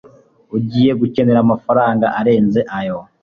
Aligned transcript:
Ugiye 0.57 0.91
gukenera 1.01 1.39
amafaranga 1.45 2.05
arenze 2.19 2.59
ayo 2.77 2.97